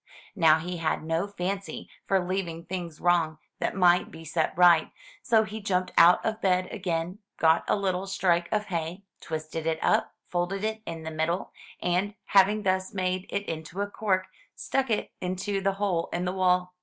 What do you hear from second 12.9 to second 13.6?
made it